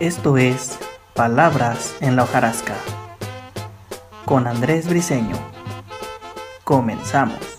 [0.00, 0.78] Esto es
[1.14, 2.76] Palabras en la hojarasca
[4.24, 5.34] con Andrés Briseño.
[6.62, 7.57] Comenzamos.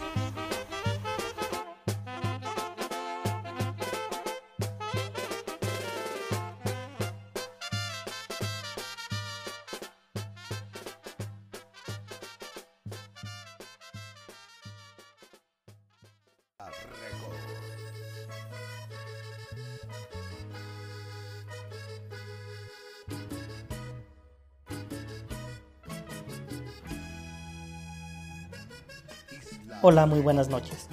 [29.82, 30.90] Hola, muy buenas noches.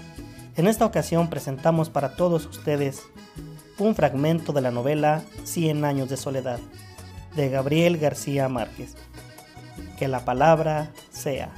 [0.54, 3.02] En esta ocasión presentamos para todos ustedes
[3.78, 6.60] un fragmento de la novela Cien años de soledad
[7.34, 8.94] de Gabriel García Márquez.
[9.98, 11.50] Que la palabra sea.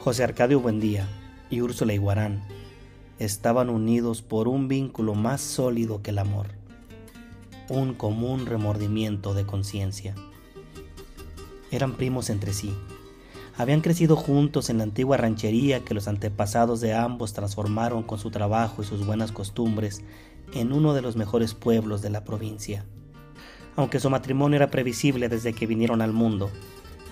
[0.00, 1.08] José Arcadio Buendía
[1.50, 2.42] y Úrsula Iguarán
[3.18, 6.46] estaban unidos por un vínculo más sólido que el amor,
[7.68, 10.14] un común remordimiento de conciencia.
[11.72, 12.72] Eran primos entre sí,
[13.56, 18.30] habían crecido juntos en la antigua ranchería que los antepasados de ambos transformaron con su
[18.30, 20.04] trabajo y sus buenas costumbres
[20.54, 22.84] en uno de los mejores pueblos de la provincia.
[23.74, 26.50] Aunque su matrimonio era previsible desde que vinieron al mundo,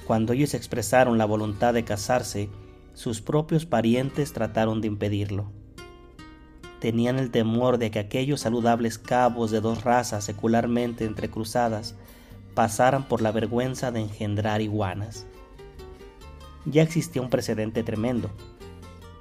[0.06, 2.48] cuando ellos expresaron la voluntad de casarse,
[2.96, 5.44] sus propios parientes trataron de impedirlo.
[6.80, 11.94] Tenían el temor de que aquellos saludables cabos de dos razas secularmente entrecruzadas
[12.54, 15.26] pasaran por la vergüenza de engendrar iguanas.
[16.64, 18.30] Ya existía un precedente tremendo.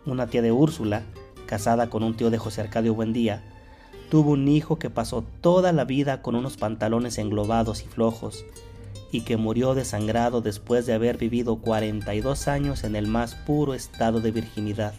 [0.06, 1.04] Una tía de Úrsula,
[1.46, 3.44] casada con un tío de José Arcadio Buendía,
[4.10, 8.46] tuvo un hijo que pasó toda la vida con unos pantalones englobados y flojos,
[9.16, 14.20] y que murió desangrado después de haber vivido 42 años en el más puro estado
[14.20, 14.94] de virginidad,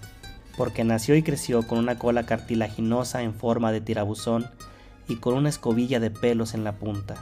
[0.56, 4.47] porque nació y creció con una cola cartilaginosa en forma de tirabuzón
[5.06, 7.16] y con una escobilla de pelos en la punta.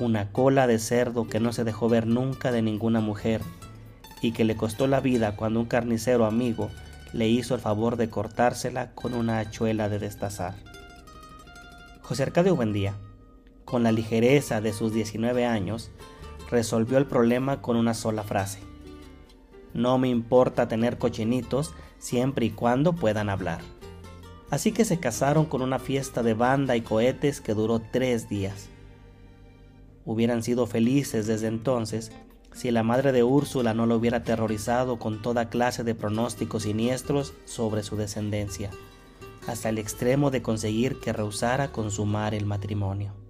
[0.00, 3.40] Una cola de cerdo que no se dejó ver nunca de ninguna mujer
[4.20, 6.70] y que le costó la vida cuando un carnicero amigo
[7.12, 10.56] le hizo el favor de cortársela con una hachuela de destazar.
[12.02, 12.96] José Arcadio Buendía
[13.68, 15.90] con la ligereza de sus 19 años,
[16.50, 18.60] resolvió el problema con una sola frase.
[19.74, 23.60] No me importa tener cochinitos siempre y cuando puedan hablar.
[24.48, 28.70] Así que se casaron con una fiesta de banda y cohetes que duró tres días.
[30.06, 32.10] Hubieran sido felices desde entonces
[32.54, 37.34] si la madre de Úrsula no lo hubiera aterrorizado con toda clase de pronósticos siniestros
[37.44, 38.70] sobre su descendencia,
[39.46, 43.27] hasta el extremo de conseguir que rehusara consumar el matrimonio.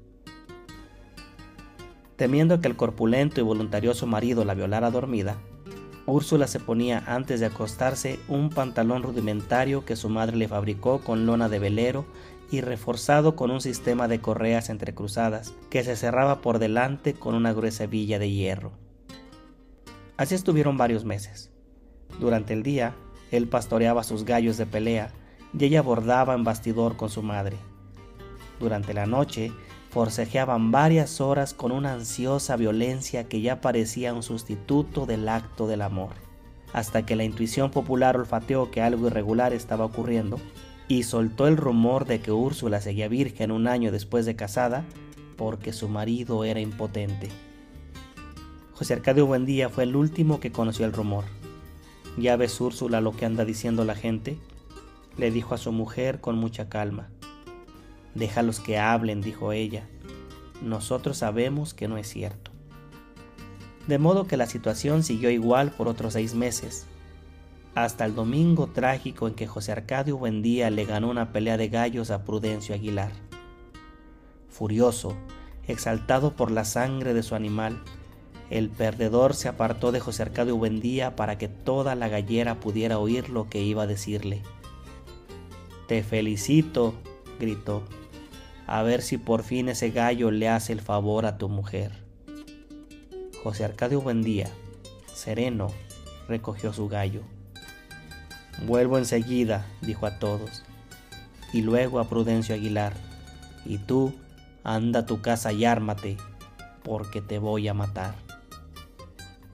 [2.19, 5.39] Temiendo que el corpulento y voluntarioso marido la violara dormida,
[6.05, 11.27] Úrsula se ponía antes de acostarse un pantalón rudimentario que su madre le fabricó con
[11.27, 12.07] lona de velero
[12.51, 17.53] y reforzado con un sistema de correas entrecruzadas que se cerraba por delante con una
[17.53, 18.73] gruesa villa de hierro.
[20.17, 21.53] Así estuvieron varios meses.
[22.19, 22.97] Durante el día,
[23.31, 25.13] él pastoreaba sus gallos de pelea
[25.57, 27.59] y ella bordaba en bastidor con su madre.
[28.59, 29.53] Durante la noche,
[29.99, 35.83] forcejeaban varias horas con una ansiosa violencia que ya parecía un sustituto del acto del
[35.83, 36.11] amor,
[36.73, 40.39] hasta que la intuición popular olfateó que algo irregular estaba ocurriendo
[40.87, 44.85] y soltó el rumor de que Úrsula seguía virgen un año después de casada
[45.37, 47.29] porque su marido era impotente.
[48.75, 51.25] José Arcadio Buendía fue el último que conoció el rumor.
[52.17, 54.39] ¿Ya ves Úrsula lo que anda diciendo la gente?
[55.17, 57.09] le dijo a su mujer con mucha calma.
[58.15, 59.87] Déjalos que hablen, dijo ella.
[60.63, 62.51] Nosotros sabemos que no es cierto.
[63.87, 66.87] De modo que la situación siguió igual por otros seis meses,
[67.75, 72.11] hasta el domingo trágico en que José Arcadio Buendía le ganó una pelea de gallos
[72.11, 73.13] a Prudencio Aguilar.
[74.49, 75.15] Furioso,
[75.67, 77.81] exaltado por la sangre de su animal,
[78.51, 83.29] el perdedor se apartó de José Arcadio Buendía para que toda la gallera pudiera oír
[83.29, 84.43] lo que iba a decirle.
[85.87, 86.95] Te felicito,
[87.39, 87.83] gritó
[88.69, 91.91] a ver si por fin ese gallo le hace el favor a tu mujer.
[93.43, 94.51] José Arcadio Buendía,
[95.15, 95.69] sereno,
[96.29, 97.23] recogió su gallo.
[98.67, 100.65] Vuelvo enseguida, dijo a todos,
[101.55, 102.93] y luego a Prudencio Aguilar,
[103.65, 104.13] y tú
[104.65, 106.19] anda a tu casa y ármate,
[106.83, 108.17] porque te voy a matar.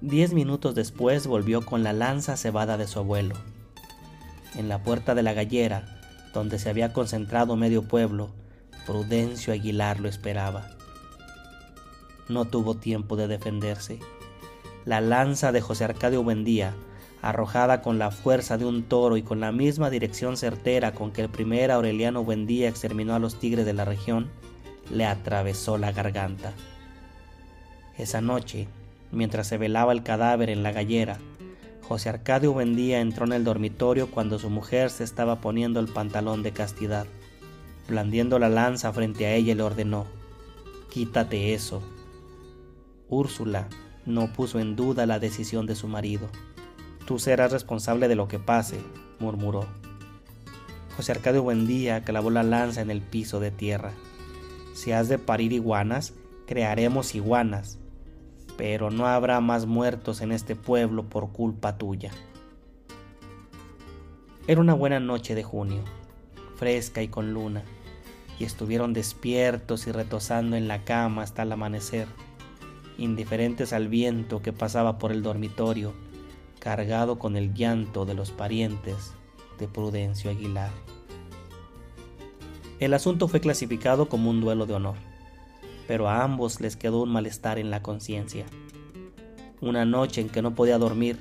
[0.01, 3.37] Diez minutos después volvió con la lanza cebada de su abuelo.
[4.57, 6.01] En la puerta de la gallera,
[6.35, 8.31] donde se había concentrado medio pueblo,
[8.87, 10.69] Prudencio Aguilar lo esperaba.
[12.29, 14.01] No tuvo tiempo de defenderse.
[14.85, 16.75] La lanza de José Arcadio Buendía,
[17.23, 21.23] arrojada con la fuerza de un toro y con la misma dirección certera con que
[21.23, 24.31] el primer Aureliano Buendía exterminó a los tigres de la región,
[24.91, 26.53] le atravesó la garganta.
[27.97, 28.69] Esa noche,
[29.13, 31.19] mientras se velaba el cadáver en la gallera,
[31.89, 36.43] José Arcadio Buendía entró en el dormitorio cuando su mujer se estaba poniendo el pantalón
[36.43, 37.07] de castidad.
[37.89, 40.07] Blandiendo la lanza frente a ella le ordenó,
[40.91, 41.83] Quítate eso.
[43.09, 43.69] Úrsula
[44.07, 46.29] no puso en duda la decisión de su marido.
[47.07, 48.81] Tú serás responsable de lo que pase,
[49.19, 49.67] murmuró.
[50.97, 53.93] José Arcadio Buendía clavó la lanza en el piso de tierra.
[54.75, 56.15] Si has de parir iguanas,
[56.47, 57.79] crearemos iguanas,
[58.57, 62.11] pero no habrá más muertos en este pueblo por culpa tuya.
[64.47, 65.83] Era una buena noche de junio,
[66.57, 67.65] fresca y con luna,
[68.39, 72.09] y estuvieron despiertos y retosando en la cama hasta el amanecer,
[72.99, 75.95] indiferentes al viento que pasaba por el dormitorio,
[76.59, 79.13] cargado con el llanto de los parientes
[79.59, 80.71] de Prudencio Aguilar.
[82.81, 84.97] El asunto fue clasificado como un duelo de honor,
[85.87, 88.47] pero a ambos les quedó un malestar en la conciencia.
[89.61, 91.19] Una noche en que no podía dormir,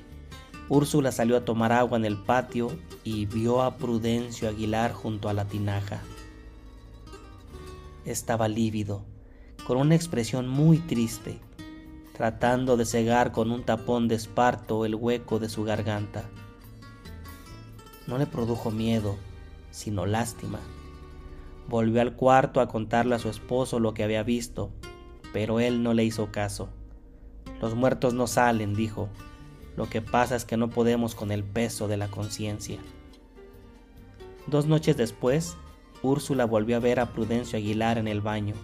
[0.68, 2.72] Úrsula salió a tomar agua en el patio
[3.04, 6.02] y vio a Prudencio Aguilar junto a la tinaja.
[8.04, 9.02] Estaba lívido,
[9.66, 11.38] con una expresión muy triste,
[12.14, 16.24] tratando de cegar con un tapón de esparto el hueco de su garganta.
[18.06, 19.16] No le produjo miedo,
[19.70, 20.60] sino lástima.
[21.68, 24.70] Volvió al cuarto a contarle a su esposo lo que había visto,
[25.32, 26.68] pero él no le hizo caso.
[27.60, 29.08] Los muertos no salen, dijo.
[29.76, 32.78] Lo que pasa es que no podemos con el peso de la conciencia.
[34.46, 35.56] Dos noches después,
[36.02, 38.54] Úrsula volvió a ver a Prudencio Aguilar en el baño,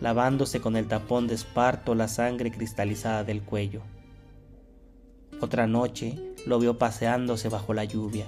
[0.00, 3.82] lavándose con el tapón de esparto la sangre cristalizada del cuello.
[5.40, 8.26] Otra noche lo vio paseándose bajo la lluvia.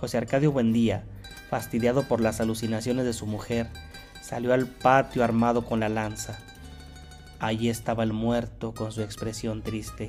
[0.00, 1.04] José Arcadio Buendía,
[1.48, 3.68] fastidiado por las alucinaciones de su mujer,
[4.22, 6.38] salió al patio armado con la lanza.
[7.38, 10.08] Allí estaba el muerto con su expresión triste.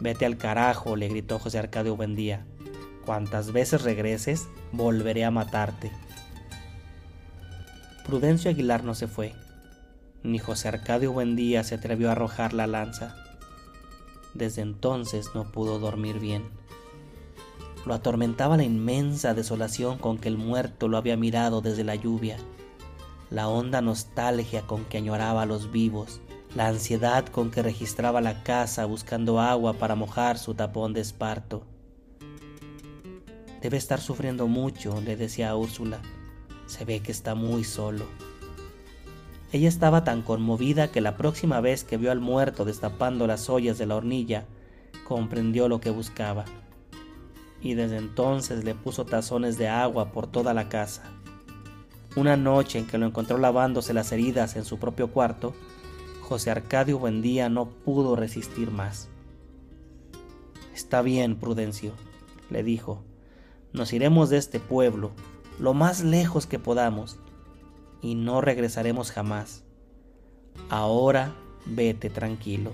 [0.00, 2.44] Vete al carajo, le gritó José Arcadio Buendía.
[3.04, 5.90] Cuantas veces regreses, volveré a matarte.
[8.04, 9.34] Prudencio Aguilar no se fue,
[10.22, 13.16] ni José Arcadio Buendía se atrevió a arrojar la lanza.
[14.34, 16.57] Desde entonces no pudo dormir bien.
[17.86, 22.36] Lo atormentaba la inmensa desolación con que el muerto lo había mirado desde la lluvia,
[23.30, 26.20] la honda nostalgia con que añoraba a los vivos,
[26.54, 31.62] la ansiedad con que registraba la casa buscando agua para mojar su tapón de esparto.
[33.62, 36.00] Debe estar sufriendo mucho, le decía a Úrsula.
[36.66, 38.04] Se ve que está muy solo.
[39.50, 43.78] Ella estaba tan conmovida que la próxima vez que vio al muerto destapando las ollas
[43.78, 44.44] de la hornilla,
[45.06, 46.44] comprendió lo que buscaba
[47.60, 51.02] y desde entonces le puso tazones de agua por toda la casa.
[52.16, 55.54] Una noche en que lo encontró lavándose las heridas en su propio cuarto,
[56.22, 59.08] José Arcadio Buendía no pudo resistir más.
[60.74, 61.92] Está bien, Prudencio,
[62.50, 63.02] le dijo,
[63.72, 65.12] nos iremos de este pueblo,
[65.58, 67.18] lo más lejos que podamos,
[68.00, 69.64] y no regresaremos jamás.
[70.68, 71.34] Ahora
[71.66, 72.72] vete tranquilo.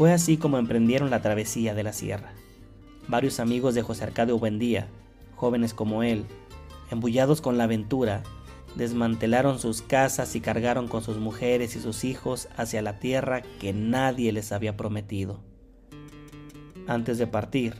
[0.00, 2.32] Fue así como emprendieron la travesía de la sierra.
[3.06, 4.88] Varios amigos de José Arcadio Buendía,
[5.36, 6.24] jóvenes como él,
[6.90, 8.22] embullados con la aventura,
[8.76, 13.74] desmantelaron sus casas y cargaron con sus mujeres y sus hijos hacia la tierra que
[13.74, 15.40] nadie les había prometido.
[16.86, 17.74] Antes de partir,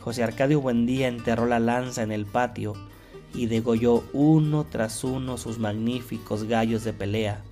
[0.00, 2.74] José Arcadio Buendía enterró la lanza en el patio
[3.32, 7.42] y degolló uno tras uno sus magníficos gallos de pelea,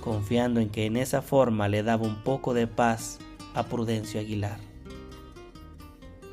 [0.00, 3.18] confiando en que en esa forma le daba un poco de paz
[3.54, 4.58] a Prudencio Aguilar.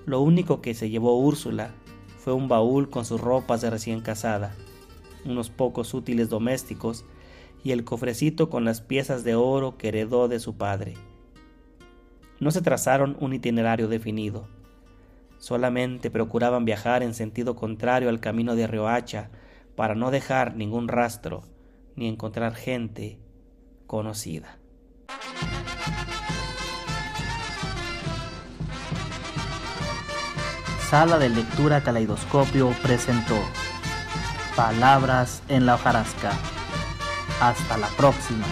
[0.05, 1.71] Lo único que se llevó Úrsula
[2.17, 4.55] fue un baúl con sus ropas de recién casada,
[5.25, 7.05] unos pocos útiles domésticos
[7.63, 10.95] y el cofrecito con las piezas de oro que heredó de su padre.
[12.39, 14.47] No se trazaron un itinerario definido,
[15.37, 19.29] solamente procuraban viajar en sentido contrario al camino de Riohacha
[19.75, 21.43] para no dejar ningún rastro
[21.95, 23.19] ni encontrar gente
[23.87, 24.60] conocida.
[30.91, 33.37] Sala de Lectura Caleidoscopio presentó
[34.57, 36.33] Palabras en la hojarasca.
[37.39, 38.45] Hasta la próxima.